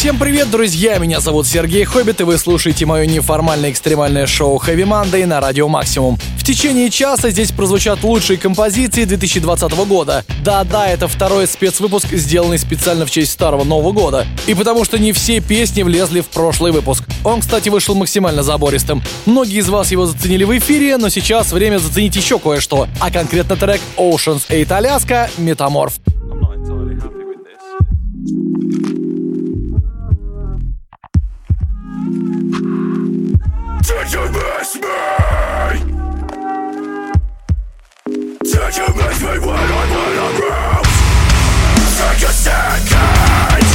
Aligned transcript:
Всем 0.00 0.18
привет, 0.18 0.50
друзья! 0.50 0.96
Меня 0.96 1.20
зовут 1.20 1.46
Сергей 1.46 1.84
Хоббит, 1.84 2.22
и 2.22 2.24
вы 2.24 2.38
слушаете 2.38 2.86
мое 2.86 3.04
неформальное 3.04 3.70
экстремальное 3.70 4.26
шоу 4.26 4.56
Heavy 4.56 4.84
Monday 4.84 5.26
на 5.26 5.40
Радио 5.42 5.68
Максимум. 5.68 6.18
В 6.38 6.42
течение 6.42 6.88
часа 6.88 7.28
здесь 7.28 7.52
прозвучат 7.52 8.02
лучшие 8.02 8.38
композиции 8.38 9.04
2020 9.04 9.72
года. 9.86 10.24
Да-да, 10.42 10.88
это 10.88 11.06
второй 11.06 11.46
спецвыпуск, 11.46 12.14
сделанный 12.14 12.56
специально 12.56 13.04
в 13.04 13.10
честь 13.10 13.32
Старого 13.32 13.62
Нового 13.62 13.92
года. 13.92 14.26
И 14.46 14.54
потому 14.54 14.86
что 14.86 14.98
не 14.98 15.12
все 15.12 15.40
песни 15.40 15.82
влезли 15.82 16.22
в 16.22 16.28
прошлый 16.28 16.72
выпуск. 16.72 17.04
Он, 17.22 17.42
кстати, 17.42 17.68
вышел 17.68 17.94
максимально 17.94 18.42
забористым. 18.42 19.02
Многие 19.26 19.58
из 19.58 19.68
вас 19.68 19.90
его 19.90 20.06
заценили 20.06 20.44
в 20.44 20.56
эфире, 20.56 20.96
но 20.96 21.10
сейчас 21.10 21.52
время 21.52 21.76
заценить 21.76 22.16
еще 22.16 22.38
кое-что. 22.38 22.88
А 23.00 23.10
конкретно 23.10 23.54
трек 23.54 23.82
Oceans 23.98 24.44
8 24.48 24.64
Alaska 24.64 25.28
«Метаморф». 25.36 25.92
Did 33.82 34.12
you 34.12 34.28
miss 34.30 34.74
me? 34.76 34.82
Did 38.42 38.76
you 38.76 38.88
miss 38.94 39.22
me 39.22 39.38
when 39.38 39.56
I 39.56 39.86
went 40.18 40.40
around? 40.40 40.84
Take 41.96 42.28
a 42.28 42.32
second 42.32 43.69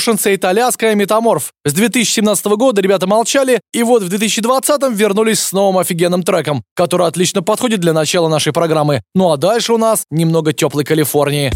Это 0.00 0.08
были 0.08 0.16
Oceans 0.16 0.22
8 0.24 0.38
Alaska 0.38 0.92
и 0.92 0.94
Метаморф. 0.94 1.52
С 1.64 1.72
2017 1.72 2.46
года 2.46 2.80
ребята 2.80 3.06
молчали, 3.06 3.60
и 3.72 3.82
вот 3.82 4.02
в 4.02 4.08
2020 4.08 4.82
вернулись 4.90 5.40
с 5.40 5.52
новым 5.52 5.78
офигенным 5.78 6.22
треком, 6.22 6.62
который 6.74 7.06
отлично 7.06 7.42
подходит 7.42 7.80
для 7.80 7.92
начала 7.92 8.28
нашей 8.28 8.52
программы. 8.52 9.02
Ну 9.14 9.32
а 9.32 9.36
дальше 9.36 9.72
у 9.72 9.78
нас 9.78 10.04
немного 10.10 10.52
теплой 10.52 10.84
Калифорнии. 10.84 11.52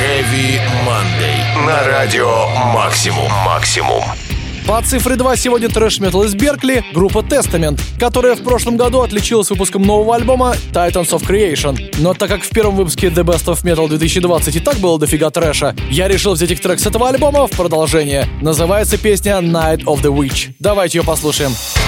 Heavy 0.00 0.60
Monday. 0.86 1.66
На 1.66 1.84
радио 1.84 2.48
«Максимум». 2.72 3.30
«Максимум». 3.44 4.02
По 4.68 4.82
цифре 4.82 5.16
2 5.16 5.36
сегодня 5.36 5.70
трэш-метал 5.70 6.24
из 6.24 6.34
Беркли, 6.34 6.84
группа 6.92 7.20
Testament, 7.20 7.80
которая 7.98 8.34
в 8.34 8.42
прошлом 8.42 8.76
году 8.76 9.00
отличилась 9.00 9.48
выпуском 9.48 9.80
нового 9.80 10.14
альбома 10.14 10.54
Titans 10.74 11.08
of 11.08 11.26
Creation. 11.26 11.90
Но 11.96 12.12
так 12.12 12.28
как 12.28 12.42
в 12.42 12.50
первом 12.50 12.76
выпуске 12.76 13.06
The 13.06 13.24
Best 13.24 13.46
of 13.46 13.62
Metal 13.64 13.88
2020 13.88 14.56
и 14.56 14.60
так 14.60 14.76
было 14.76 14.98
дофига 14.98 15.30
трэша, 15.30 15.74
я 15.90 16.06
решил 16.06 16.34
взять 16.34 16.50
их 16.50 16.60
трек 16.60 16.80
с 16.80 16.86
этого 16.86 17.08
альбома 17.08 17.46
в 17.46 17.52
продолжение. 17.52 18.28
Называется 18.42 18.98
песня 18.98 19.38
Night 19.38 19.84
of 19.84 20.02
the 20.02 20.14
Witch. 20.14 20.50
Давайте 20.58 20.98
ее 20.98 21.04
послушаем. 21.04 21.52
Living 21.52 21.87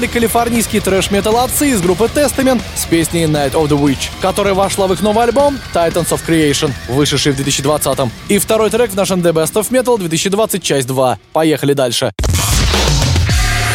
Были 0.00 0.10
калифорнийские 0.10 0.80
трэш-метал 0.80 1.36
отцы 1.40 1.72
из 1.72 1.82
группы 1.82 2.04
Testament 2.04 2.62
с 2.74 2.86
песней 2.86 3.24
Night 3.24 3.52
of 3.52 3.68
the 3.68 3.78
Witch, 3.78 4.08
которая 4.22 4.54
вошла 4.54 4.86
в 4.86 4.94
их 4.94 5.02
новый 5.02 5.24
альбом 5.24 5.58
Titans 5.74 6.08
of 6.08 6.22
Creation, 6.26 6.72
вышедший 6.88 7.32
в 7.32 7.36
2020 7.36 7.98
-м. 7.98 8.10
И 8.30 8.38
второй 8.38 8.70
трек 8.70 8.92
в 8.92 8.94
нашем 8.94 9.20
The 9.20 9.34
Best 9.34 9.52
of 9.60 9.68
Metal 9.68 9.98
2020, 9.98 10.62
часть 10.62 10.86
2. 10.86 11.18
Поехали 11.34 11.74
дальше. 11.74 12.12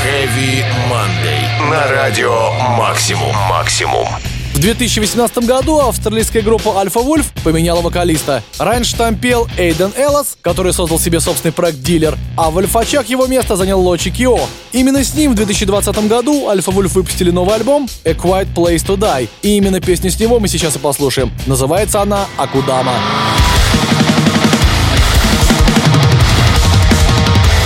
Heavy 0.03 0.63
Monday. 0.89 1.70
На 1.70 1.91
радио 1.91 2.51
Максимум. 2.75 3.36
Максимум. 3.48 4.08
В 4.56 4.60
2018 4.60 5.40
году 5.40 5.80
австралийская 5.82 6.42
группа 6.42 6.70
Alpha 6.70 7.06
Wolf 7.06 7.26
поменяла 7.44 7.82
вокалиста. 7.82 8.42
Раньше 8.58 8.96
там 8.96 9.16
пел 9.18 9.50
Эйден 9.58 9.92
Эллас, 9.98 10.38
который 10.42 10.72
создал 10.72 10.98
себе 10.98 11.20
собственный 11.20 11.52
проект 11.52 11.82
«Дилер», 11.82 12.18
а 12.38 12.50
в 12.50 12.58
альфачах 12.58 13.06
его 13.08 13.28
место 13.28 13.58
занял 13.58 13.82
Лочи 13.82 14.12
Кио. 14.12 14.40
Именно 14.72 15.04
с 15.04 15.14
ним 15.14 15.34
в 15.34 15.36
2020 15.36 16.08
году 16.08 16.50
Alpha 16.50 16.74
Wolf 16.74 16.94
выпустили 16.94 17.32
новый 17.32 17.56
альбом 17.56 17.90
«A 18.06 18.12
Quiet 18.12 18.48
Place 18.56 18.86
to 18.86 18.96
Die», 18.96 19.28
и 19.42 19.58
именно 19.58 19.82
песню 19.82 20.10
с 20.10 20.18
него 20.18 20.40
мы 20.40 20.48
сейчас 20.48 20.78
и 20.78 20.80
послушаем. 20.80 21.34
Называется 21.48 22.02
она 22.02 22.26
«Акудама». 22.38 22.94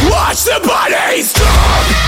Watch 0.10 0.44
the 0.44 0.60
drop 0.64 1.99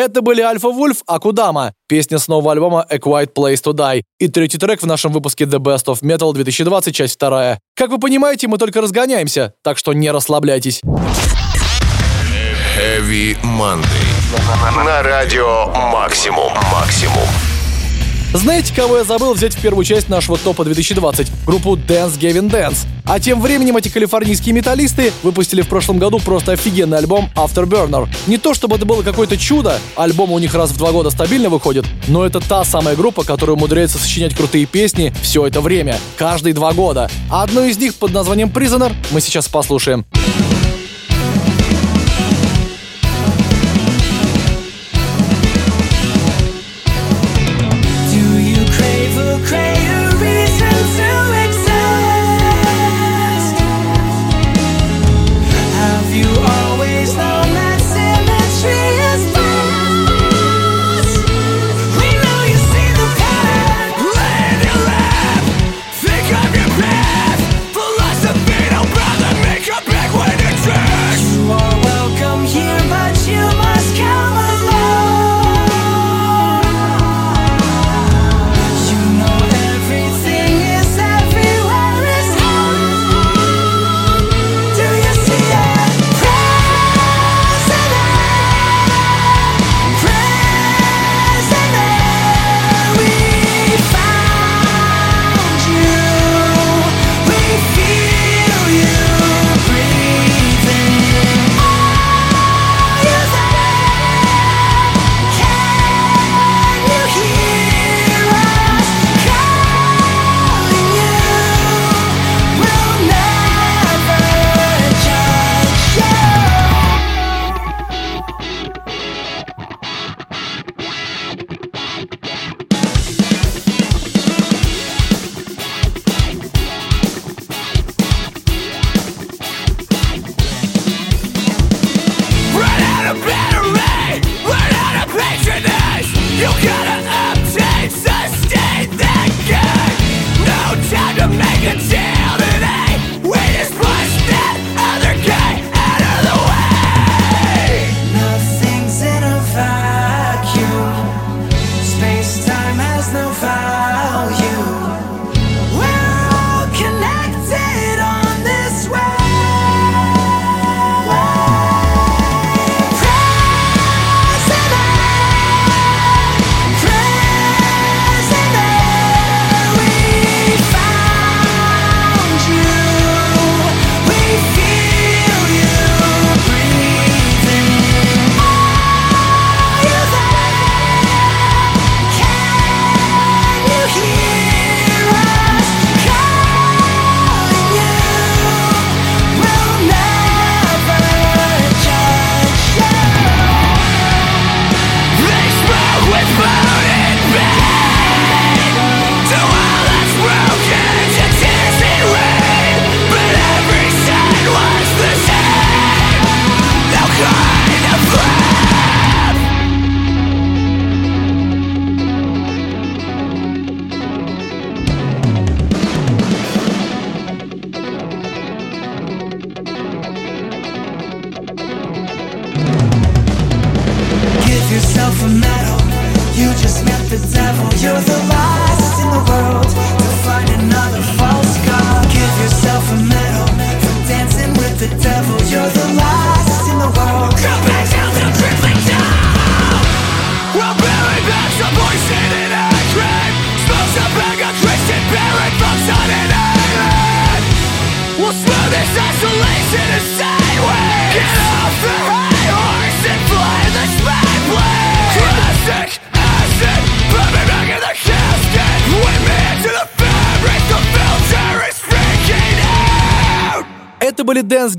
Это 0.00 0.22
были 0.22 0.40
Альфа 0.40 0.70
Вульф, 0.70 1.02
Акудама, 1.06 1.74
песня 1.86 2.18
с 2.18 2.26
нового 2.26 2.52
альбома 2.52 2.86
A 2.88 2.96
Quiet 2.96 3.34
Place 3.34 3.62
to 3.62 3.74
Die 3.74 4.02
и 4.18 4.28
третий 4.28 4.56
трек 4.56 4.80
в 4.80 4.86
нашем 4.86 5.12
выпуске 5.12 5.44
The 5.44 5.58
Best 5.58 5.88
of 5.88 6.00
Metal 6.00 6.32
2020, 6.32 6.94
часть 6.94 7.16
вторая. 7.16 7.60
Как 7.76 7.90
вы 7.90 7.98
понимаете, 7.98 8.48
мы 8.48 8.56
только 8.56 8.80
разгоняемся, 8.80 9.52
так 9.62 9.76
что 9.76 9.92
не 9.92 10.10
расслабляйтесь. 10.10 10.80
Heavy 12.78 13.36
Monday. 13.42 14.84
На 14.86 15.02
радио 15.02 15.66
Максимум. 15.92 16.50
Максимум. 16.72 17.59
Знаете, 18.32 18.72
кого 18.72 18.98
я 18.98 19.04
забыл 19.04 19.34
взять 19.34 19.54
в 19.56 19.60
первую 19.60 19.84
часть 19.84 20.08
нашего 20.08 20.38
топа 20.38 20.64
2020? 20.64 21.26
Группу 21.46 21.74
Dance 21.74 22.16
Gavin 22.16 22.48
Dance. 22.48 22.86
А 23.04 23.18
тем 23.18 23.40
временем 23.40 23.76
эти 23.76 23.88
калифорнийские 23.88 24.54
металлисты 24.54 25.12
выпустили 25.24 25.62
в 25.62 25.68
прошлом 25.68 25.98
году 25.98 26.20
просто 26.20 26.52
офигенный 26.52 26.98
альбом 26.98 27.28
Afterburner. 27.34 28.08
Не 28.28 28.38
то 28.38 28.54
чтобы 28.54 28.76
это 28.76 28.86
было 28.86 29.02
какое-то 29.02 29.36
чудо, 29.36 29.80
альбом 29.96 30.30
у 30.30 30.38
них 30.38 30.54
раз 30.54 30.70
в 30.70 30.76
два 30.76 30.92
года 30.92 31.10
стабильно 31.10 31.48
выходит, 31.48 31.84
но 32.06 32.24
это 32.24 32.38
та 32.38 32.64
самая 32.64 32.94
группа, 32.94 33.24
которая 33.24 33.56
умудряется 33.56 33.98
сочинять 33.98 34.36
крутые 34.36 34.66
песни 34.66 35.12
все 35.22 35.44
это 35.44 35.60
время, 35.60 35.98
каждые 36.16 36.54
два 36.54 36.72
года. 36.72 37.10
А 37.30 37.42
одну 37.42 37.64
из 37.64 37.78
них 37.78 37.96
под 37.96 38.12
названием 38.12 38.48
Prisoner 38.48 38.92
мы 39.10 39.20
сейчас 39.20 39.48
послушаем. 39.48 40.06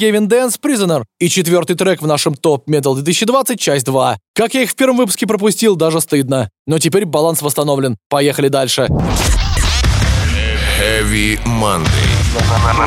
Gavin 0.02 0.28
Dance 0.28 0.60
Prisoner 0.60 1.04
и 1.20 1.30
четвертый 1.30 1.76
трек 1.76 2.02
в 2.02 2.08
нашем 2.08 2.34
топ 2.34 2.68
Metal 2.68 2.96
2020, 2.96 3.60
часть 3.60 3.86
2. 3.86 4.18
Как 4.34 4.56
я 4.56 4.64
их 4.64 4.72
в 4.72 4.76
первом 4.76 4.98
выпуске 4.98 5.28
пропустил, 5.28 5.76
даже 5.76 6.02
стыдно. 6.02 6.50
Но 6.66 6.80
теперь 6.80 7.06
баланс 7.06 7.44
восстановлен. 7.44 7.98
Поехали 8.10 8.48
дальше. 8.48 8.88
Heavy 10.80 11.40
Monday. 11.46 11.88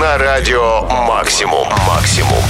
На 0.01 0.19
радио 0.19 0.83
Максимум. 1.07 1.69
Максимум. 1.87 2.43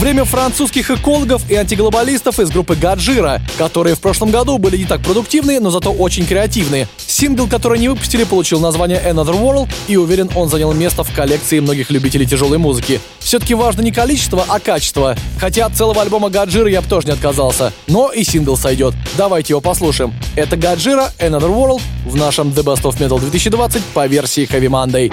Время 0.00 0.24
французских 0.24 0.90
экологов 0.90 1.42
и 1.50 1.54
антиглобалистов 1.54 2.40
из 2.40 2.48
группы 2.48 2.74
Гаджира, 2.74 3.42
которые 3.58 3.94
в 3.94 4.00
прошлом 4.00 4.30
году 4.30 4.56
были 4.56 4.78
не 4.78 4.86
так 4.86 5.02
продуктивные, 5.02 5.60
но 5.60 5.68
зато 5.68 5.92
очень 5.92 6.24
креативные. 6.24 6.88
Сингл, 6.96 7.46
который 7.46 7.76
они 7.76 7.90
выпустили, 7.90 8.24
получил 8.24 8.60
название 8.60 8.98
Another 9.06 9.38
World, 9.38 9.68
и 9.88 9.98
уверен, 9.98 10.30
он 10.34 10.48
занял 10.48 10.72
место 10.72 11.04
в 11.04 11.14
коллекции 11.14 11.60
многих 11.60 11.90
любителей 11.90 12.24
тяжелой 12.24 12.56
музыки. 12.56 12.98
Все-таки 13.18 13.52
важно 13.52 13.82
не 13.82 13.92
количество, 13.92 14.42
а 14.48 14.58
качество. 14.58 15.16
Хотя 15.38 15.66
от 15.66 15.76
целого 15.76 16.00
альбома 16.00 16.30
Гаджира 16.30 16.70
я 16.70 16.80
бы 16.80 16.88
тоже 16.88 17.08
не 17.08 17.12
отказался. 17.12 17.70
Но 17.86 18.10
и 18.10 18.24
сингл 18.24 18.56
сойдет. 18.56 18.94
Давайте 19.18 19.52
его 19.52 19.60
послушаем. 19.60 20.14
Это 20.34 20.56
Гаджира, 20.56 21.12
Another 21.18 21.54
World 21.54 21.82
в 22.06 22.16
нашем 22.16 22.48
The 22.48 22.64
Best 22.64 22.84
of 22.84 22.96
Metal 22.96 23.20
2020 23.20 23.84
по 23.92 24.06
версии 24.06 24.48
Heavy 24.50 24.70
Monday. 24.70 25.12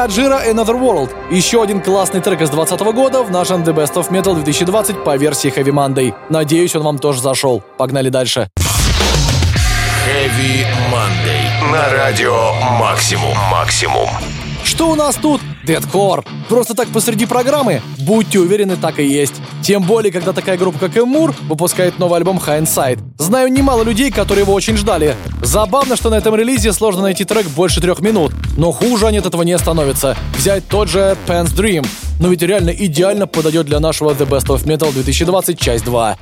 Гаджира 0.00 0.40
Another 0.50 0.80
World. 0.80 1.10
Еще 1.30 1.62
один 1.62 1.82
классный 1.82 2.22
трек 2.22 2.40
из 2.40 2.48
2020 2.48 2.94
года 2.94 3.22
в 3.22 3.30
нашем 3.30 3.62
The 3.62 3.74
Best 3.74 3.96
of 3.96 4.08
Metal 4.08 4.32
2020 4.32 5.04
по 5.04 5.14
версии 5.18 5.54
Heavy 5.54 5.70
Monday. 5.70 6.14
Надеюсь, 6.30 6.74
он 6.74 6.84
вам 6.84 6.98
тоже 6.98 7.20
зашел. 7.20 7.62
Погнали 7.76 8.08
дальше. 8.08 8.48
Heavy 10.06 10.64
Monday. 10.90 11.70
На 11.70 11.90
радио 11.90 12.54
Максимум. 12.78 13.36
Максимум. 13.52 14.08
Что 14.64 14.88
у 14.88 14.94
нас 14.94 15.16
тут? 15.16 15.42
Дедкор. 15.70 16.24
Просто 16.48 16.74
так 16.74 16.88
посреди 16.88 17.26
программы? 17.26 17.80
Будьте 18.00 18.40
уверены, 18.40 18.74
так 18.74 18.98
и 18.98 19.04
есть. 19.04 19.34
Тем 19.62 19.84
более, 19.84 20.10
когда 20.10 20.32
такая 20.32 20.58
группа, 20.58 20.80
как 20.80 20.98
Эмур, 20.98 21.32
выпускает 21.42 21.96
новый 22.00 22.16
альбом 22.16 22.38
Hindsight. 22.44 22.98
Знаю 23.18 23.52
немало 23.52 23.84
людей, 23.84 24.10
которые 24.10 24.42
его 24.42 24.52
очень 24.52 24.76
ждали. 24.76 25.14
Забавно, 25.42 25.94
что 25.94 26.10
на 26.10 26.16
этом 26.16 26.34
релизе 26.34 26.72
сложно 26.72 27.02
найти 27.02 27.24
трек 27.24 27.46
больше 27.50 27.80
трех 27.80 28.00
минут. 28.00 28.32
Но 28.56 28.72
хуже 28.72 29.06
они 29.06 29.18
от 29.18 29.26
этого 29.26 29.42
не 29.42 29.56
становятся. 29.58 30.16
Взять 30.36 30.66
тот 30.66 30.88
же 30.88 31.16
Pan's 31.28 31.54
Dream. 31.54 31.86
Но 32.18 32.26
ведь 32.26 32.42
реально 32.42 32.70
идеально 32.70 33.28
подойдет 33.28 33.66
для 33.66 33.78
нашего 33.78 34.10
The 34.10 34.28
Best 34.28 34.46
of 34.46 34.64
Metal 34.64 34.92
2020 34.92 35.56
часть 35.56 35.84
2. 35.84 36.16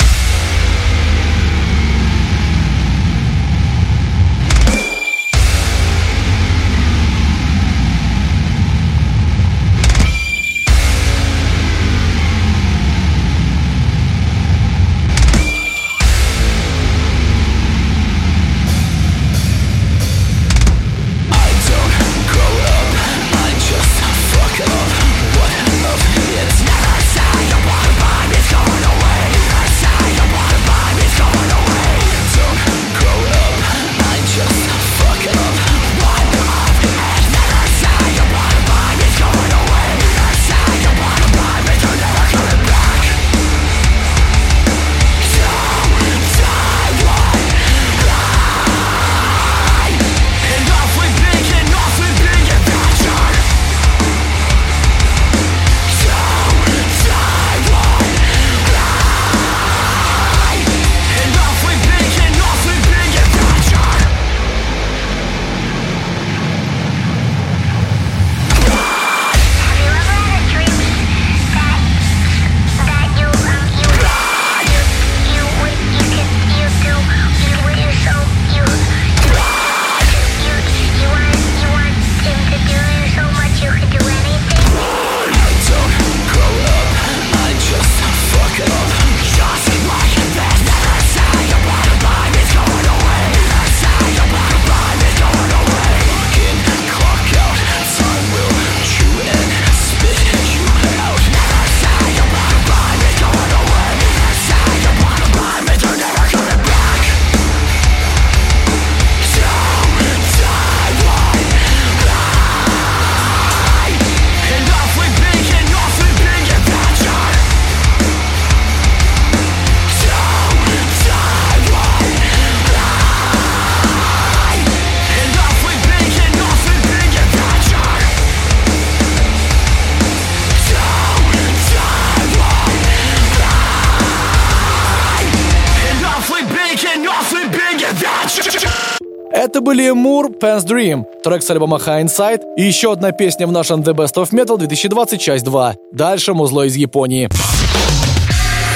Были 139.78 139.90
Мур, 139.90 140.32
Pants 140.32 140.66
Dream, 140.66 141.04
трек 141.22 141.40
с 141.40 141.50
альбома 141.50 141.76
Hindsight 141.76 142.40
и 142.56 142.64
еще 142.64 142.94
одна 142.94 143.12
песня 143.12 143.46
в 143.46 143.52
нашем 143.52 143.82
The 143.82 143.94
Best 143.94 144.14
of 144.14 144.30
Metal 144.32 144.58
2020, 144.58 145.20
часть 145.20 145.44
2. 145.44 145.76
Дальше 145.92 146.34
музло 146.34 146.66
из 146.66 146.74
Японии. 146.74 147.28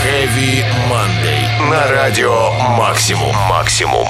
Heavy 0.05 0.65
Monday. 0.88 1.69
На 1.69 1.88
радио 1.91 2.53
Максимум. 2.79 3.35
Максимум. 3.49 4.07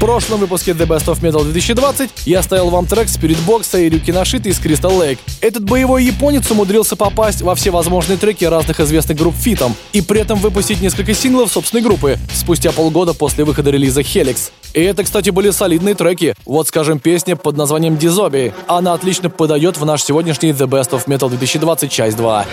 Прошлом 0.00 0.40
выпуске 0.40 0.70
The 0.72 0.86
Best 0.86 1.04
of 1.08 1.20
Metal 1.20 1.42
2020 1.42 2.10
я 2.24 2.42
ставил 2.42 2.70
вам 2.70 2.86
трек 2.86 3.06
Spirit 3.06 3.36
Box 3.46 3.78
и 3.78 3.90
Рюки 3.90 4.10
Нашиты 4.10 4.48
из 4.48 4.58
Crystal 4.58 4.98
Lake. 4.98 5.18
Этот 5.42 5.64
боевой 5.64 6.04
японец 6.04 6.50
умудрился 6.50 6.96
попасть 6.96 7.42
во 7.42 7.54
все 7.54 7.70
возможные 7.70 8.16
треки 8.16 8.46
разных 8.46 8.80
известных 8.80 9.18
групп 9.18 9.34
фитом 9.36 9.74
и 9.92 10.00
при 10.00 10.22
этом 10.22 10.38
выпустить 10.38 10.80
несколько 10.80 11.12
синглов 11.12 11.52
собственной 11.52 11.82
группы 11.82 12.18
спустя 12.32 12.72
полгода 12.72 13.12
после 13.12 13.44
выхода 13.44 13.70
релиза 13.70 14.00
Helix. 14.00 14.50
И 14.72 14.80
это, 14.80 15.04
кстати, 15.04 15.28
были 15.28 15.50
солидные 15.50 15.94
треки. 15.94 16.34
Вот, 16.46 16.68
скажем, 16.68 16.98
песня 16.98 17.36
под 17.36 17.58
названием 17.58 17.96
Dizobi. 17.96 18.54
Она 18.68 18.94
отлично 18.94 19.28
подойдет 19.28 19.76
в 19.76 19.84
наш 19.84 20.02
сегодняшний 20.02 20.52
The 20.52 20.66
Best 20.66 20.92
of 20.92 21.04
Metal 21.08 21.28
2020 21.28 21.92
часть 21.92 22.16
2. 22.16 22.46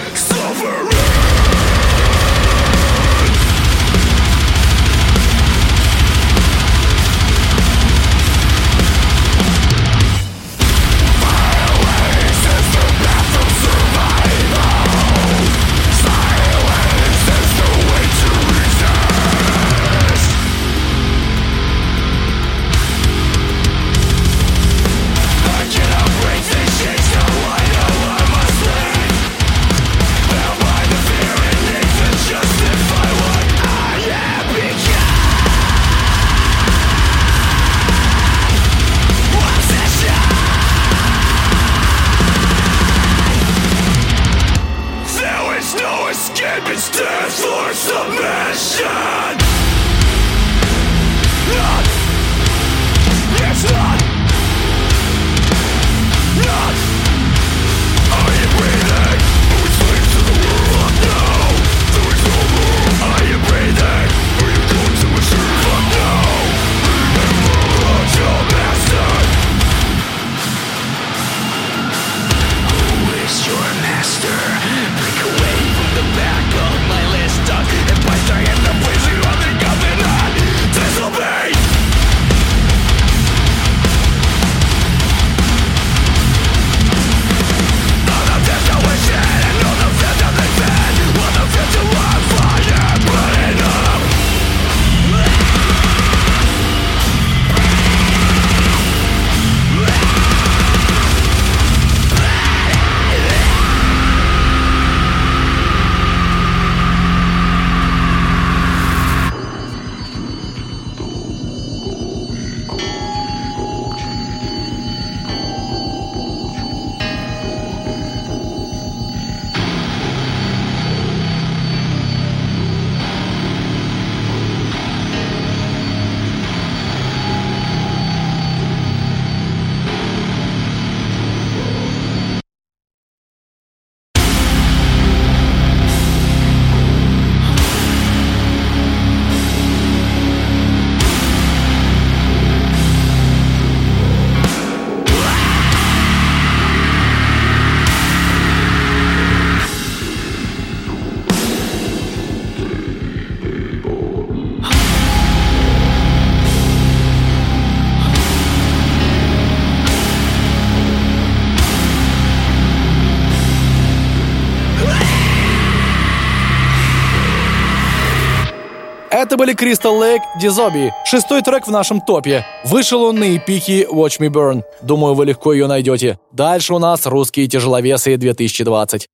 Были 169.38 169.54
Crystal 169.54 170.00
Lake, 170.02 170.24
Дизоби, 170.40 170.92
шестой 171.06 171.44
трек 171.44 171.68
в 171.68 171.72
нашем 171.72 172.02
топе. 172.02 172.44
Вышел 172.64 173.04
он 173.04 173.18
на 173.20 173.38
эпике 173.38 173.84
Watch 173.84 174.20
Me 174.20 174.30
Burn. 174.30 174.64
Думаю, 174.82 175.14
вы 175.14 175.28
легко 175.28 175.54
ее 175.54 175.68
найдете. 175.68 176.18
Дальше 176.32 176.74
у 176.74 176.80
нас 176.80 177.06
русские 177.06 177.48
тяжеловесы 177.48 178.18
2020. 178.18 179.08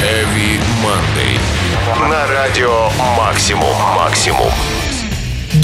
Heavy 0.00 0.58
Monday. 0.82 2.08
На 2.08 2.26
радио 2.26 2.88
Максимум. 3.18 3.76
Максимум. 3.94 4.50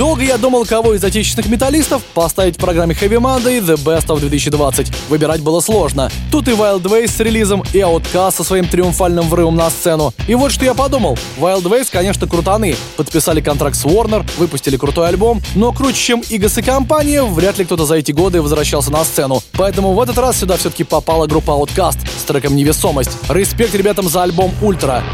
Долго 0.01 0.23
я 0.23 0.39
думал, 0.39 0.65
кого 0.65 0.95
из 0.95 1.05
отечественных 1.05 1.51
металлистов 1.51 2.03
поставить 2.15 2.57
в 2.57 2.59
программе 2.59 2.95
Heavy 2.95 3.21
Monday 3.21 3.61
The 3.61 3.77
Best 3.77 4.07
of 4.07 4.21
2020. 4.21 4.91
Выбирать 5.11 5.43
было 5.43 5.61
сложно. 5.61 6.11
Тут 6.33 6.49
и 6.49 6.53
Wild 6.53 6.85
Ways 6.85 7.09
с 7.09 7.21
релизом, 7.21 7.63
и 7.75 7.81
Outkast 7.81 8.37
со 8.37 8.43
своим 8.43 8.67
триумфальным 8.67 9.29
врывом 9.29 9.57
на 9.57 9.69
сцену. 9.69 10.15
И 10.27 10.35
вот 10.35 10.53
что 10.53 10.65
я 10.65 10.73
подумал. 10.73 11.19
Wild 11.39 11.65
Ways, 11.65 11.89
конечно, 11.93 12.27
крутаны. 12.27 12.77
Подписали 12.97 13.43
контракт 13.43 13.77
с 13.77 13.85
Warner, 13.85 14.27
выпустили 14.39 14.79
крутой 14.79 15.09
альбом, 15.09 15.43
но 15.55 15.71
круче, 15.71 15.99
чем 15.99 16.23
Игас 16.31 16.57
и 16.57 16.63
компания, 16.63 17.23
вряд 17.23 17.59
ли 17.59 17.67
кто-то 17.67 17.85
за 17.85 17.97
эти 17.97 18.13
годы 18.13 18.41
возвращался 18.41 18.91
на 18.91 19.05
сцену. 19.05 19.43
Поэтому 19.53 19.93
в 19.93 20.01
этот 20.01 20.17
раз 20.17 20.39
сюда 20.39 20.57
все-таки 20.57 20.83
попала 20.83 21.27
группа 21.27 21.51
Outkast 21.51 21.99
с 22.19 22.23
треком 22.23 22.57
«Невесомость». 22.57 23.11
Респект 23.29 23.75
ребятам 23.75 24.09
за 24.09 24.23
альбом 24.23 24.51
«Ультра». 24.63 25.05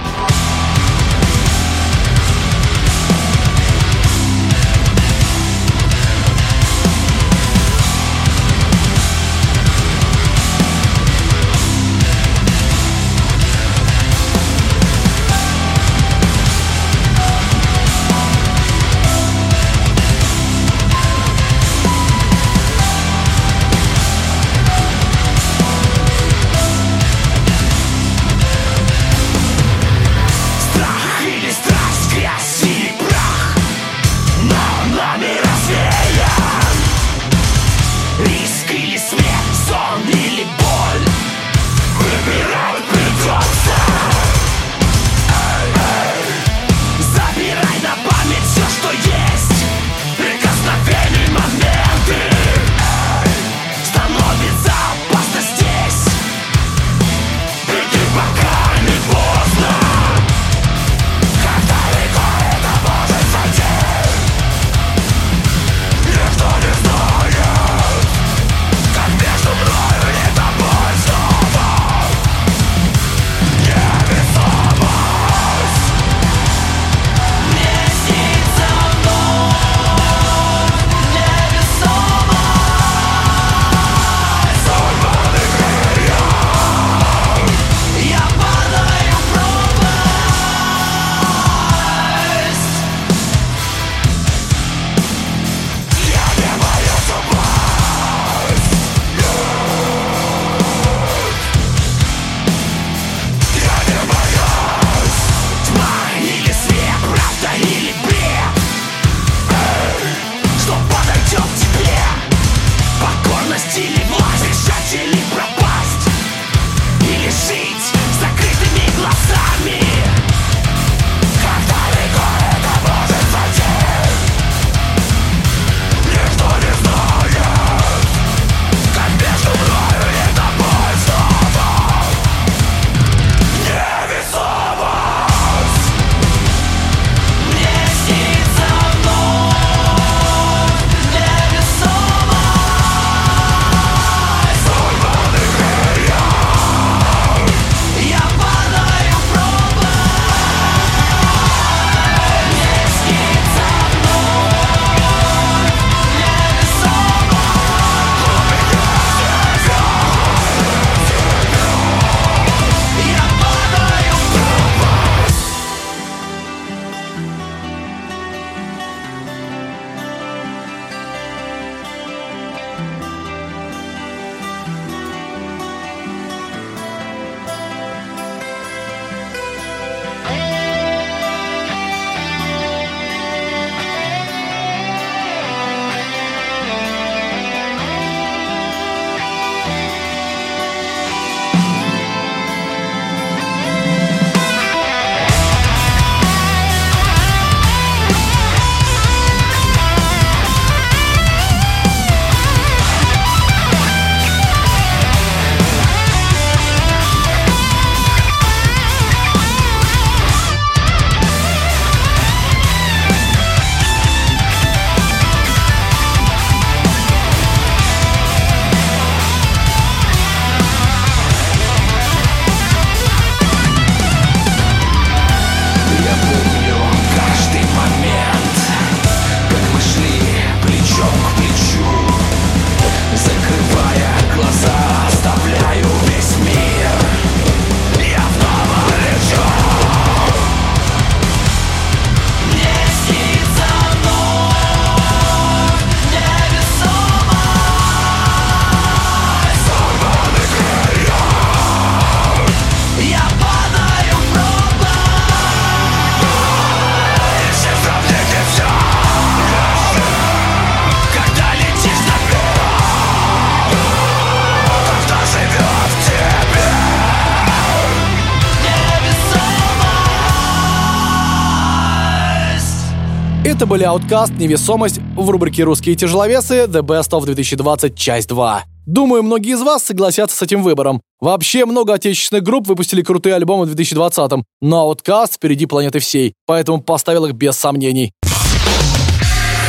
Это 273.57 273.65
были 273.65 273.87
Outcast, 273.87 274.37
Невесомость 274.37 275.01
в 275.17 275.31
рубрике 275.31 275.63
«Русские 275.63 275.97
тяжеловесы» 275.97 276.65
The 276.65 276.83
Best 276.83 277.13
of 277.13 277.25
2020, 277.25 277.97
часть 277.97 278.29
2. 278.29 278.65
Думаю, 278.85 279.23
многие 279.23 279.55
из 279.55 279.63
вас 279.63 279.83
согласятся 279.83 280.37
с 280.37 280.43
этим 280.43 280.63
выбором. 280.63 281.01
Вообще, 281.21 281.65
много 281.65 281.95
отечественных 281.95 282.45
групп 282.45 282.67
выпустили 282.67 283.01
крутые 283.01 283.35
альбомы 283.35 283.65
в 283.65 283.75
2020-м, 283.75 284.45
но 284.61 284.93
Outcast 284.93 285.37
впереди 285.37 285.65
планеты 285.65 286.01
всей, 286.01 286.35
поэтому 286.45 286.83
поставил 286.83 287.25
их 287.25 287.33
без 287.33 287.57
сомнений. 287.57 288.13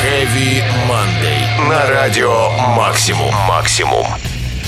Heavy 0.04 0.62
Monday. 0.89 1.69
На 1.69 1.88
радио 1.88 2.50
Максимум. 2.76 3.34
Максимум. 3.47 4.06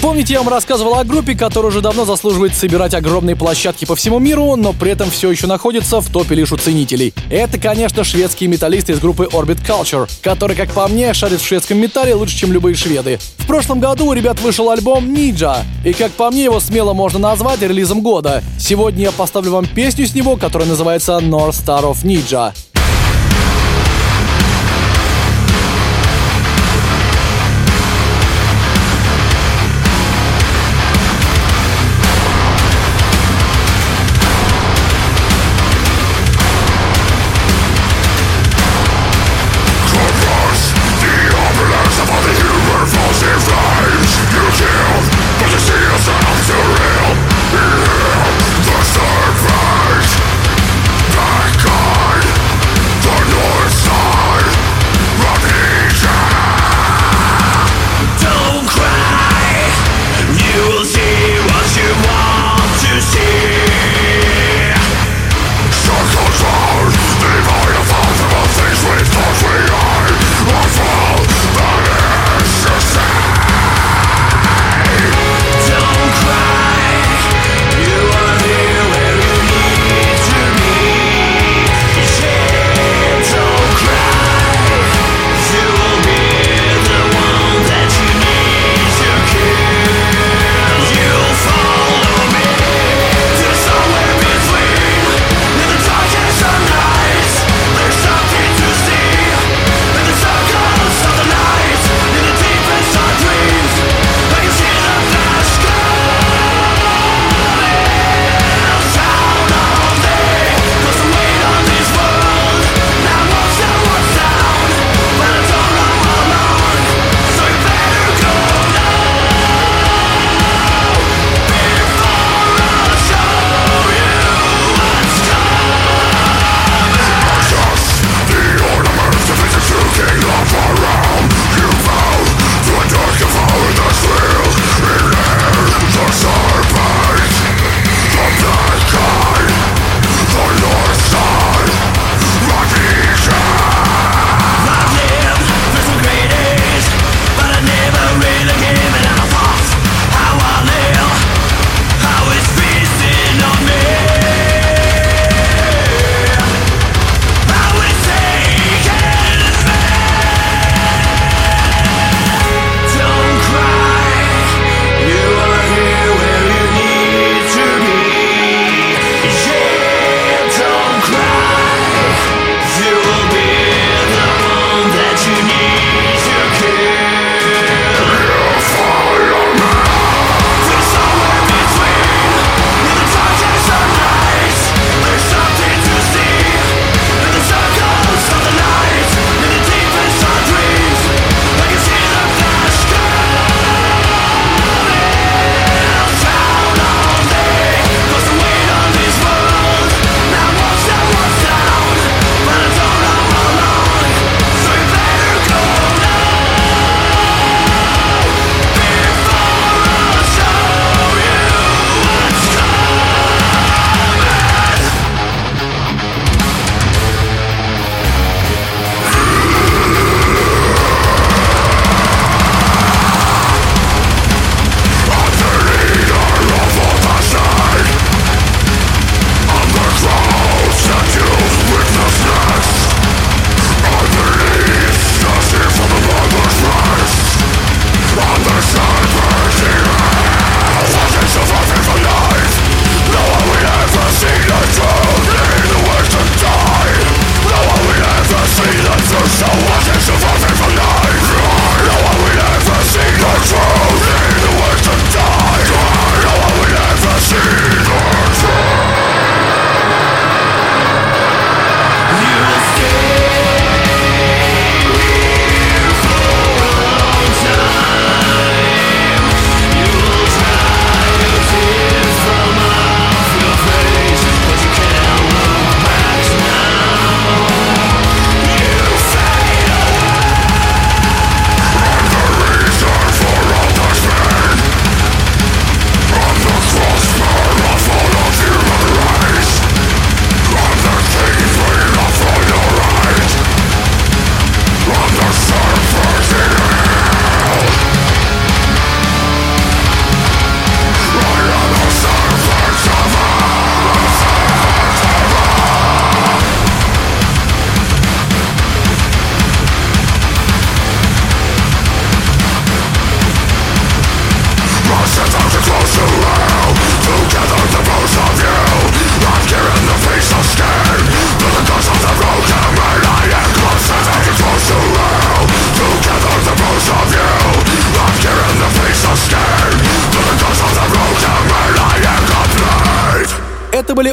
Помните, 0.02 0.34
я 0.34 0.40
вам 0.40 0.48
рассказывал 0.48 0.96
о 0.96 1.04
группе, 1.04 1.36
которая 1.36 1.72
уже 1.72 1.82
давно 1.82 2.06
заслуживает 2.06 2.56
собирать 2.56 2.94
огромные 2.94 3.36
площадки 3.36 3.84
по 3.84 3.98
всему 3.98 4.20
миру, 4.20 4.56
но 4.56 4.72
при 4.72 4.92
этом 4.92 5.12
все 5.12 5.30
еще 5.30 5.46
находится 5.46 6.00
в 6.00 6.10
топе 6.10 6.36
лишь 6.36 6.54
у 6.54 6.58
ценителей. 6.58 7.14
Это, 7.30 7.60
конечно, 7.60 8.06
шведские 8.06 8.50
металлисты 8.50 8.94
из 8.94 9.00
группы 9.00 9.28
Orbit 9.34 9.60
Culture, 9.68 10.10
которые, 10.22 10.56
как 10.56 10.72
по 10.72 10.88
мне, 10.88 11.14
шарят 11.14 11.42
в 11.42 11.46
шведском 11.46 11.80
металле 11.80 12.16
лучше, 12.16 12.38
чем 12.38 12.54
любые 12.54 12.76
шведы. 12.76 13.20
В 13.40 13.46
прошлом 13.46 13.82
году 13.82 14.06
у 14.06 14.14
ребят 14.14 14.40
вышел 14.40 14.70
альбом 14.70 15.14
Ninja, 15.14 15.64
и, 15.84 15.92
как 15.92 16.12
по 16.14 16.32
мне, 16.32 16.46
его 16.46 16.62
смело 16.62 16.94
можно 16.94 17.20
назвать 17.20 17.62
релизом 17.62 18.02
года. 18.02 18.42
Сегодня 18.58 19.04
я 19.04 19.12
поставлю 19.12 19.52
вам 19.52 19.66
песню 19.66 20.08
с 20.08 20.16
него, 20.16 20.38
которая 20.38 20.70
называется 20.70 21.20
North 21.22 21.66
Star 21.66 21.84
of 21.84 22.04
Ninja. 22.04 22.54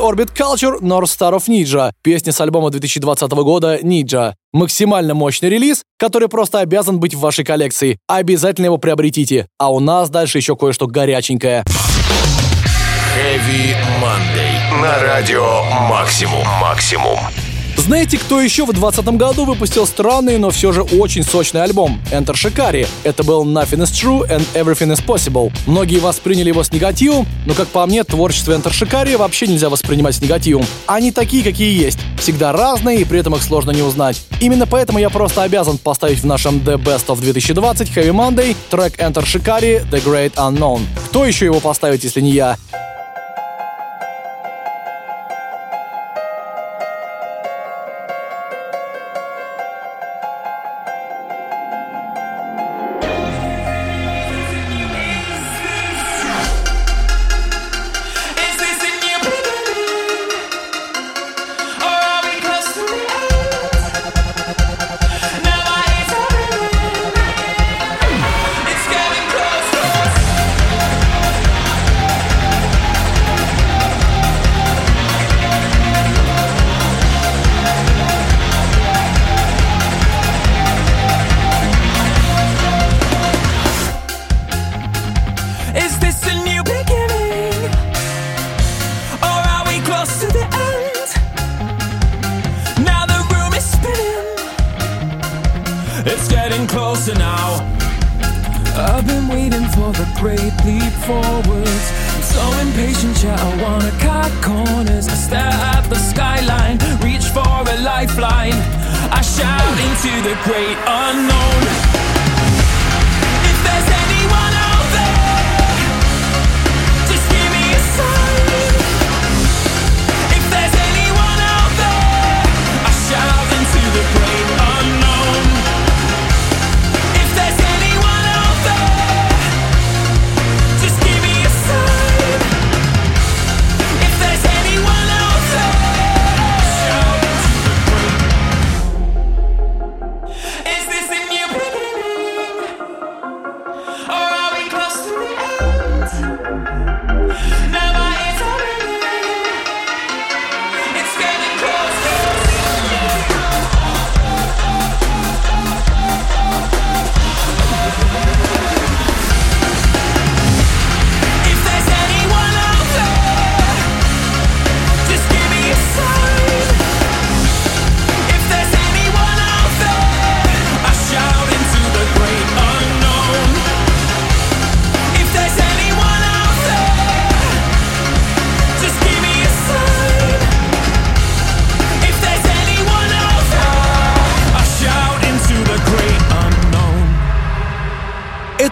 Orbit 0.06 0.30
Culture, 0.36 0.78
North 0.82 1.08
Star 1.08 1.32
of 1.32 1.48
Ninja, 1.48 1.90
песня 2.00 2.30
с 2.30 2.40
альбома 2.40 2.70
2020 2.70 3.28
года 3.32 3.80
Ninja. 3.82 4.34
Максимально 4.52 5.14
мощный 5.14 5.48
релиз, 5.48 5.82
который 5.98 6.28
просто 6.28 6.60
обязан 6.60 7.00
быть 7.00 7.14
в 7.14 7.18
вашей 7.18 7.44
коллекции. 7.44 7.98
Обязательно 8.06 8.66
его 8.66 8.78
приобретите. 8.78 9.48
А 9.58 9.72
у 9.72 9.80
нас 9.80 10.08
дальше 10.08 10.38
еще 10.38 10.54
кое-что 10.54 10.86
горяченькое. 10.86 11.64
Heavy 13.16 13.74
Monday. 14.00 14.80
На 14.80 15.02
радио 15.02 15.64
Максимум. 15.88 16.46
Максимум. 16.60 17.18
Знаете, 17.76 18.18
кто 18.18 18.40
еще 18.40 18.64
в 18.64 18.72
2020 18.72 19.16
году 19.16 19.44
выпустил 19.44 19.86
странный, 19.86 20.38
но 20.38 20.50
все 20.50 20.72
же 20.72 20.82
очень 20.82 21.22
сочный 21.22 21.62
альбом? 21.62 22.00
Enter 22.10 22.34
Shikari. 22.34 22.88
Это 23.04 23.22
был 23.22 23.44
Nothing 23.44 23.82
is 23.82 23.92
True 23.92 24.28
and 24.28 24.44
Everything 24.54 24.92
is 24.92 25.04
Possible. 25.04 25.52
Многие 25.66 25.98
восприняли 25.98 26.48
его 26.48 26.64
с 26.64 26.72
негативом, 26.72 27.26
но, 27.46 27.54
как 27.54 27.68
по 27.68 27.86
мне, 27.86 28.02
творчество 28.02 28.52
Enter 28.52 28.72
Shikari 28.72 29.16
вообще 29.16 29.46
нельзя 29.46 29.68
воспринимать 29.68 30.16
с 30.16 30.20
негативом. 30.20 30.66
Они 30.86 31.12
такие, 31.12 31.44
какие 31.44 31.80
есть. 31.80 31.98
Всегда 32.18 32.52
разные, 32.52 33.02
и 33.02 33.04
при 33.04 33.20
этом 33.20 33.36
их 33.36 33.42
сложно 33.42 33.70
не 33.70 33.82
узнать. 33.82 34.20
Именно 34.40 34.66
поэтому 34.66 34.98
я 34.98 35.08
просто 35.08 35.42
обязан 35.42 35.78
поставить 35.78 36.18
в 36.18 36.26
нашем 36.26 36.56
The 36.56 36.76
Best 36.82 37.06
of 37.06 37.20
2020 37.20 37.88
Heavy 37.90 38.10
Monday 38.10 38.56
трек 38.68 38.98
Enter 38.98 39.22
Shikari 39.24 39.88
The 39.90 40.02
Great 40.04 40.34
Unknown. 40.34 40.80
Кто 41.06 41.24
еще 41.24 41.44
его 41.44 41.60
поставит, 41.60 42.02
если 42.02 42.20
не 42.20 42.32
я? 42.32 42.56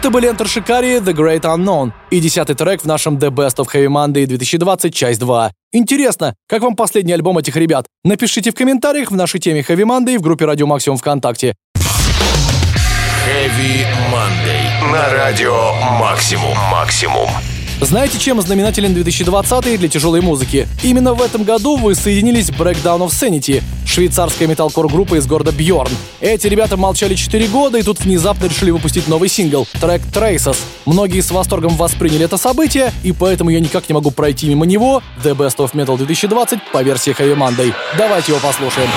Это 0.04 0.10
были 0.10 0.30
Enter 0.30 0.44
Shikari, 0.44 1.00
The 1.00 1.14
Great 1.14 1.44
Unknown 1.44 1.90
и 2.10 2.20
десятый 2.20 2.54
трек 2.54 2.82
в 2.82 2.84
нашем 2.84 3.16
The 3.16 3.30
Best 3.30 3.56
of 3.56 3.68
Heavy 3.72 3.88
Monday 3.88 4.26
2020, 4.26 4.94
часть 4.94 5.18
2. 5.18 5.50
Интересно, 5.72 6.34
как 6.46 6.60
вам 6.60 6.76
последний 6.76 7.14
альбом 7.14 7.38
этих 7.38 7.56
ребят? 7.56 7.86
Напишите 8.04 8.50
в 8.50 8.54
комментариях 8.54 9.10
в 9.10 9.16
нашей 9.16 9.40
теме 9.40 9.60
Heavy 9.60 9.84
Monday 9.86 10.18
в 10.18 10.20
группе 10.20 10.44
Радио 10.44 10.66
Максимум 10.66 10.98
ВКонтакте. 10.98 11.54
Heavy 13.26 13.86
Monday. 14.12 14.92
На 14.92 15.08
радио 15.08 15.72
Максимум. 15.98 16.54
Максимум. 16.70 17.30
Знаете, 17.80 18.18
чем 18.18 18.40
знаменателен 18.40 18.94
2020 18.94 19.78
для 19.78 19.88
тяжелой 19.88 20.20
музыки? 20.20 20.68
Именно 20.82 21.14
в 21.14 21.20
этом 21.20 21.42
году 21.42 21.76
вы 21.76 21.94
соединились 21.94 22.50
Breakdown 22.50 23.00
of 23.00 23.08
Sanity, 23.08 23.62
швейцарская 23.86 24.48
металкор-группа 24.48 25.16
из 25.16 25.26
города 25.26 25.52
Бьорн. 25.52 25.90
Эти 26.20 26.46
ребята 26.46 26.76
молчали 26.76 27.14
4 27.14 27.46
года 27.48 27.78
и 27.78 27.82
тут 27.82 28.00
внезапно 28.00 28.46
решили 28.46 28.70
выпустить 28.70 29.08
новый 29.08 29.28
сингл, 29.28 29.66
трек 29.80 30.02
Traces. 30.12 30.56
Многие 30.86 31.20
с 31.20 31.30
восторгом 31.30 31.76
восприняли 31.76 32.24
это 32.24 32.36
событие, 32.36 32.92
и 33.02 33.12
поэтому 33.12 33.50
я 33.50 33.60
никак 33.60 33.88
не 33.88 33.94
могу 33.94 34.10
пройти 34.10 34.48
мимо 34.48 34.66
него, 34.66 35.02
The 35.22 35.36
Best 35.36 35.56
of 35.56 35.72
Metal 35.72 35.96
2020 35.96 36.58
по 36.72 36.82
версии 36.82 37.12
Heavy 37.12 37.36
Monday. 37.36 37.72
Давайте 37.98 38.32
его 38.32 38.40
послушаем. 38.40 38.88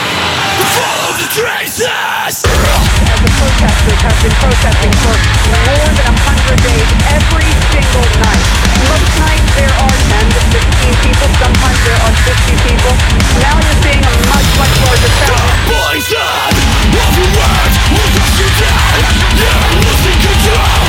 As 1.78 2.42
the 2.42 3.32
protesters 3.38 4.00
have 4.02 4.18
been 4.22 4.36
protesting 4.42 4.94
for 5.00 5.16
more 5.48 5.90
than 5.96 6.14
100 6.18 6.60
days 6.66 6.90
every 7.14 7.50
single 7.70 8.08
night. 8.20 8.46
Most 8.84 9.10
nights 9.22 9.50
there 9.56 9.74
are 9.74 9.96
10 10.18 10.28
to 10.28 10.42
15 10.54 11.04
people, 11.06 11.30
sometimes 11.38 11.80
there 11.86 12.00
are 12.02 12.16
50 12.26 12.68
people. 12.68 12.94
Now 13.42 13.56
you're 13.62 13.80
seeing 13.86 14.04
a 14.04 14.14
much, 14.28 14.50
much 14.58 14.74
larger 14.86 15.12
crowd. 15.24 15.54
Poison! 15.70 16.54
Every 16.98 17.30
word 17.38 17.74
will 17.94 18.12
cut 18.18 18.34
you 18.38 18.50
down 18.58 19.02
You're 19.38 19.66
losing 19.82 20.20
control 20.24 20.87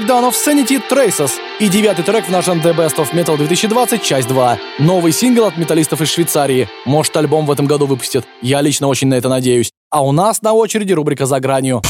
Down 0.00 0.28
of 0.28 0.32
Sanity 0.32 0.80
Traces 0.90 1.32
и 1.60 1.68
девятый 1.68 2.04
трек 2.04 2.26
в 2.26 2.30
нашем 2.30 2.60
The 2.60 2.74
Best 2.74 2.96
of 2.96 3.12
Metal 3.12 3.36
2020, 3.36 4.02
часть 4.02 4.28
2. 4.28 4.58
Новый 4.78 5.12
сингл 5.12 5.44
от 5.44 5.56
металлистов 5.56 6.00
из 6.00 6.10
Швейцарии. 6.10 6.68
Может, 6.84 7.16
альбом 7.16 7.46
в 7.46 7.50
этом 7.50 7.66
году 7.66 7.86
выпустят. 7.86 8.24
Я 8.40 8.60
лично 8.62 8.88
очень 8.88 9.08
на 9.08 9.14
это 9.14 9.28
надеюсь. 9.28 9.70
А 9.90 10.02
у 10.02 10.12
нас 10.12 10.40
на 10.42 10.54
очереди 10.54 10.92
рубрика 10.92 11.26
«За 11.26 11.40
гранью». 11.40 11.82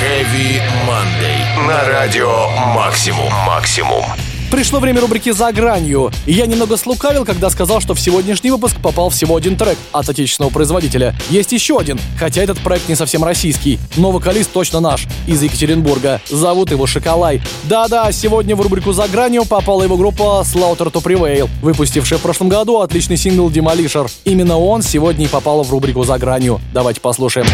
Heavy 0.00 0.60
Monday. 0.86 1.66
На 1.66 1.88
радио 1.88 2.48
Максимум. 2.74 3.32
Максимум. 3.46 4.04
Пришло 4.50 4.80
время 4.80 5.02
рубрики 5.02 5.30
«За 5.30 5.52
гранью». 5.52 6.10
Я 6.24 6.46
немного 6.46 6.78
слукавил, 6.78 7.26
когда 7.26 7.50
сказал, 7.50 7.82
что 7.82 7.92
в 7.92 8.00
сегодняшний 8.00 8.50
выпуск 8.50 8.76
попал 8.82 9.10
всего 9.10 9.36
один 9.36 9.56
трек 9.56 9.76
от 9.92 10.08
отечественного 10.08 10.50
производителя. 10.50 11.14
Есть 11.28 11.52
еще 11.52 11.78
один, 11.78 12.00
хотя 12.18 12.42
этот 12.42 12.58
проект 12.60 12.88
не 12.88 12.94
совсем 12.94 13.22
российский, 13.22 13.78
но 13.96 14.10
вокалист 14.10 14.50
точно 14.50 14.80
наш, 14.80 15.06
из 15.26 15.42
Екатеринбурга. 15.42 16.22
Зовут 16.30 16.70
его 16.70 16.86
Шоколай. 16.86 17.42
Да-да, 17.64 18.10
сегодня 18.10 18.56
в 18.56 18.62
рубрику 18.62 18.92
«За 18.92 19.06
гранью» 19.06 19.44
попала 19.44 19.82
его 19.82 19.98
группа 19.98 20.42
Slaughter 20.46 20.90
to 20.90 21.02
Prevail, 21.02 21.50
выпустившая 21.60 22.18
в 22.18 22.22
прошлом 22.22 22.48
году 22.48 22.80
отличный 22.80 23.18
сингл 23.18 23.50
«Demolishер». 23.50 24.10
Именно 24.24 24.58
он 24.58 24.80
сегодня 24.80 25.26
и 25.26 25.28
попал 25.28 25.62
в 25.62 25.70
рубрику 25.70 26.04
«За 26.04 26.16
гранью». 26.18 26.58
Давайте 26.72 27.02
послушаем. 27.02 27.46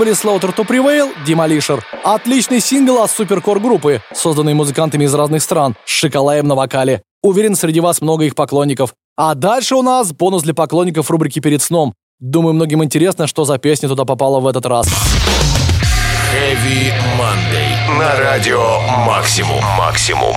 Были 0.00 0.12
Slaughter 0.12 0.56
to 0.56 0.66
Prevail, 0.66 1.10
Demolishер. 1.26 1.84
Отличный 2.02 2.60
сингл 2.60 3.02
от 3.02 3.10
суперкор 3.10 3.60
группы, 3.60 4.00
созданный 4.14 4.54
музыкантами 4.54 5.04
из 5.04 5.12
разных 5.12 5.42
стран, 5.42 5.76
с 5.84 5.90
Шоколаем 5.90 6.48
на 6.48 6.54
вокале. 6.54 7.02
Уверен, 7.22 7.54
среди 7.54 7.80
вас 7.80 8.00
много 8.00 8.24
их 8.24 8.34
поклонников. 8.34 8.94
А 9.18 9.34
дальше 9.34 9.74
у 9.74 9.82
нас 9.82 10.14
бонус 10.14 10.42
для 10.42 10.54
поклонников 10.54 11.10
рубрики 11.10 11.40
«Перед 11.40 11.60
сном». 11.60 11.92
Думаю, 12.18 12.54
многим 12.54 12.82
интересно, 12.82 13.26
что 13.26 13.44
за 13.44 13.58
песня 13.58 13.90
туда 13.90 14.06
попала 14.06 14.40
в 14.40 14.46
этот 14.46 14.64
раз. 14.64 14.88
Heavy 16.32 16.94
Monday. 17.18 17.98
На 17.98 18.18
радио 18.18 18.80
«Максимум». 19.04 19.62
«Максимум». 19.76 20.34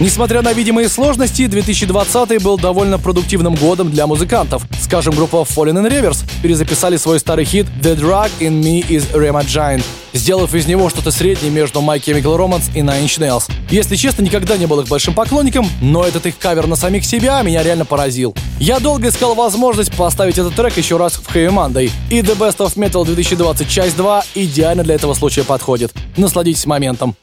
Несмотря 0.00 0.42
на 0.42 0.52
видимые 0.52 0.88
сложности, 0.88 1.46
2020 1.46 2.42
был 2.42 2.58
довольно 2.58 2.98
продуктивным 2.98 3.54
годом 3.54 3.90
для 3.90 4.06
музыкантов. 4.06 4.64
Скажем, 4.80 5.14
группа 5.14 5.36
Fallen 5.36 5.74
in 5.74 5.88
Reverse 5.88 6.24
перезаписали 6.42 6.96
свой 6.96 7.20
старый 7.20 7.44
хит 7.44 7.66
«The 7.82 7.96
Drug 7.96 8.30
in 8.40 8.60
Me 8.60 8.84
is 8.86 9.12
Rema 9.12 9.44
Giant», 9.44 9.84
сделав 10.12 10.54
из 10.54 10.66
него 10.66 10.88
что-то 10.88 11.10
среднее 11.10 11.50
между 11.50 11.80
My 11.80 12.00
Chemical 12.00 12.36
Romance 12.36 12.70
и 12.74 12.80
Nine 12.80 13.04
Inch 13.04 13.18
Nails. 13.18 13.50
Если 13.70 13.96
честно, 13.96 14.22
никогда 14.22 14.56
не 14.56 14.66
был 14.66 14.80
их 14.80 14.88
большим 14.88 15.14
поклонником, 15.14 15.68
но 15.80 16.04
этот 16.04 16.26
их 16.26 16.38
кавер 16.38 16.66
на 16.66 16.76
самих 16.76 17.04
себя 17.04 17.40
меня 17.42 17.62
реально 17.62 17.84
поразил. 17.84 18.34
Я 18.58 18.80
долго 18.80 19.08
искал 19.08 19.34
возможность 19.34 19.94
поставить 19.94 20.38
этот 20.38 20.54
трек 20.54 20.76
еще 20.76 20.96
раз 20.96 21.14
в 21.14 21.34
Heavy 21.34 21.50
Monday, 21.50 21.90
и 22.10 22.20
The 22.20 22.36
Best 22.36 22.58
of 22.58 22.74
Metal 22.76 23.04
2020 23.04 23.68
часть 23.68 23.96
2 23.96 24.24
идеально 24.34 24.82
для 24.84 24.94
этого 24.94 25.14
случая 25.14 25.44
подходит. 25.44 25.92
Насладитесь 26.16 26.66
моментом. 26.66 27.14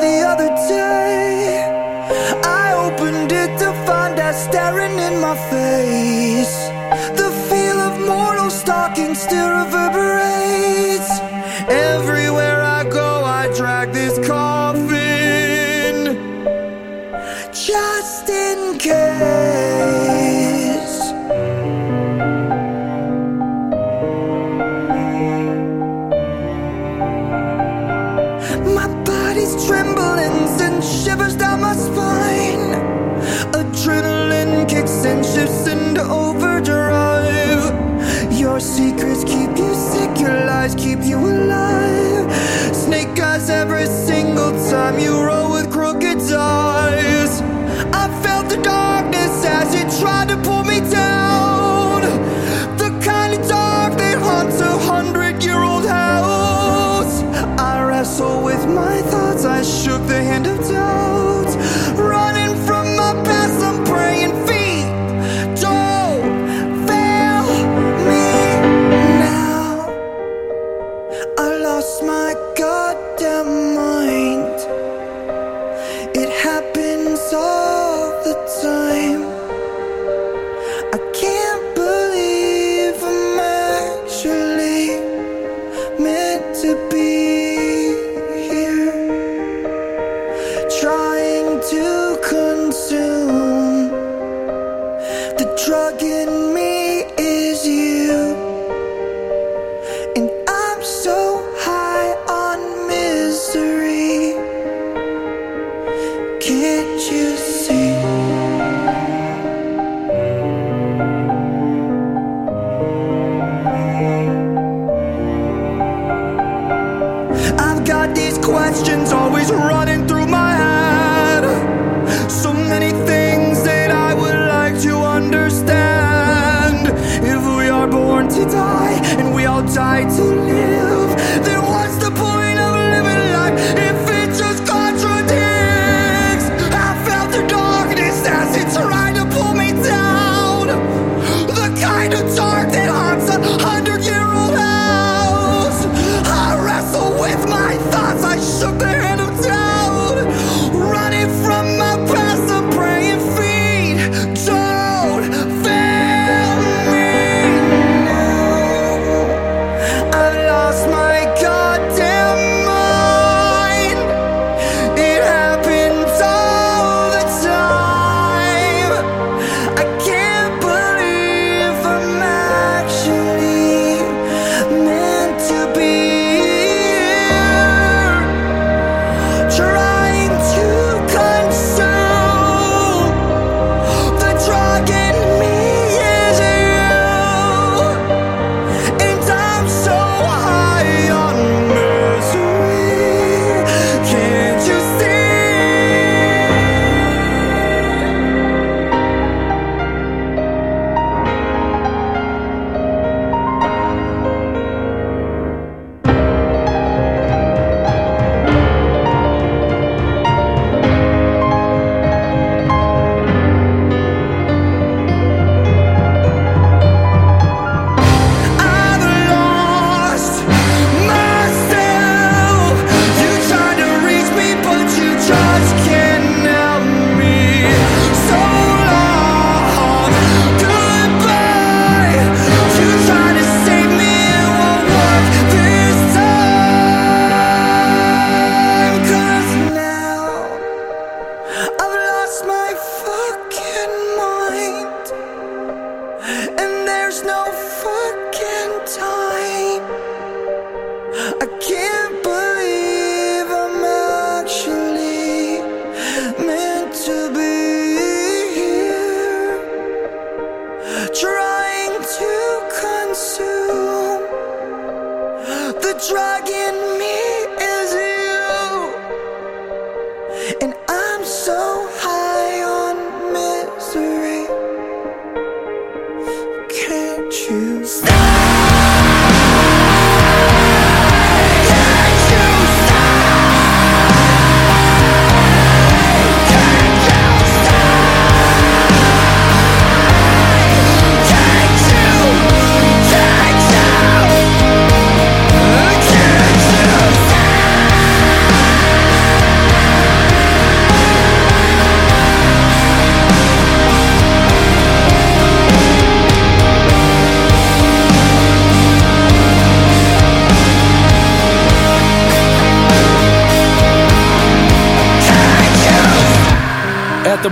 the 0.00 0.22
other 0.30 0.48
day. 0.68 1.60
I 2.42 2.72
opened 2.86 3.32
it 3.32 3.50
to 3.58 3.68
find 3.86 4.16
that 4.18 4.34
staring 4.46 4.98
in 4.98 5.20
my 5.20 5.36
face. 5.52 6.56
The 7.20 7.30
feel 7.48 7.78
of 7.88 8.00
mortal 8.00 8.50
stalking 8.50 9.14
still. 9.14 9.59
Tremblings 29.70 30.60
and 30.60 30.82
shivers 30.82 31.36
down 31.36 31.60
my 31.60 31.74
spine. 31.74 32.74
Adrenaline 33.52 34.68
kicks 34.68 35.04
and. 35.04 35.39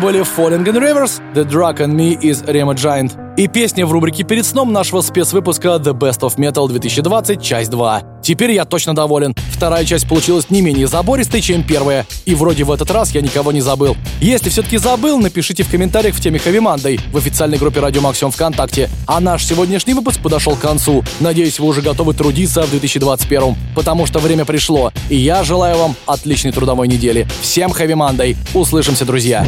были 0.08 0.22
Falling 0.22 0.64
in 0.64 0.74
Rivers, 0.80 1.20
The 1.34 1.44
Drug 1.44 1.76
and 1.80 1.94
Me 1.94 2.18
из 2.18 2.42
Rema 2.44 2.74
Giant 2.74 3.28
и 3.36 3.46
песня 3.46 3.86
в 3.86 3.92
рубрике 3.92 4.24
«Перед 4.24 4.46
сном» 4.46 4.72
нашего 4.72 5.00
спецвыпуска 5.00 5.76
The 5.76 5.92
Best 5.92 6.20
of 6.20 6.36
Metal 6.38 6.66
2020, 6.66 7.40
часть 7.40 7.70
2. 7.70 8.02
Теперь 8.20 8.52
я 8.52 8.64
точно 8.64 8.96
доволен 8.96 9.34
вторая 9.58 9.84
часть 9.84 10.06
получилась 10.06 10.50
не 10.50 10.62
менее 10.62 10.86
забористой, 10.86 11.40
чем 11.40 11.64
первая. 11.64 12.06
И 12.26 12.36
вроде 12.36 12.62
в 12.62 12.70
этот 12.70 12.92
раз 12.92 13.12
я 13.12 13.20
никого 13.20 13.50
не 13.50 13.60
забыл. 13.60 13.96
Если 14.20 14.50
все-таки 14.50 14.76
забыл, 14.76 15.18
напишите 15.18 15.64
в 15.64 15.68
комментариях 15.68 16.14
в 16.14 16.20
теме 16.20 16.38
Хэви 16.38 16.60
Мандой 16.60 17.00
в 17.12 17.16
официальной 17.16 17.58
группе 17.58 17.80
Радио 17.80 18.00
Максимум 18.00 18.30
ВКонтакте. 18.30 18.88
А 19.08 19.18
наш 19.18 19.44
сегодняшний 19.44 19.94
выпуск 19.94 20.20
подошел 20.22 20.54
к 20.54 20.60
концу. 20.60 21.02
Надеюсь, 21.18 21.58
вы 21.58 21.66
уже 21.66 21.82
готовы 21.82 22.14
трудиться 22.14 22.62
в 22.62 22.70
2021, 22.70 23.56
потому 23.74 24.06
что 24.06 24.20
время 24.20 24.44
пришло. 24.44 24.92
И 25.08 25.16
я 25.16 25.42
желаю 25.42 25.76
вам 25.76 25.96
отличной 26.06 26.52
трудовой 26.52 26.86
недели. 26.86 27.26
Всем 27.42 27.72
Хэви 27.72 27.94
Мандой. 27.94 28.36
Услышимся, 28.54 29.04
друзья. 29.04 29.44